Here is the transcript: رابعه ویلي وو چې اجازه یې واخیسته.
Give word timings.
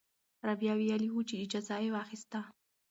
رابعه 0.47 0.75
ویلي 0.77 1.09
وو 1.11 1.27
چې 1.29 1.35
اجازه 1.43 1.75
یې 1.83 1.89
واخیسته. 1.95 2.39